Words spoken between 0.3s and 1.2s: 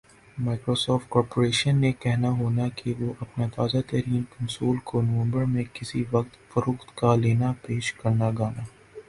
Microsoft